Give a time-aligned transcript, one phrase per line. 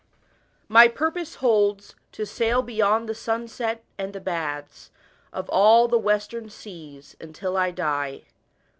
[0.01, 4.89] u My purpose holds To sail beyond the sunset and the baths
[5.31, 8.23] Of all the western seas until I die."